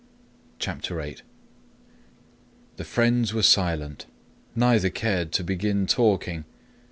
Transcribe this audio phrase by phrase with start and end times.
[0.57, 1.17] CHAPTER VIII
[2.77, 4.07] The friends were silent.
[4.55, 6.45] Neither cared to begin talking.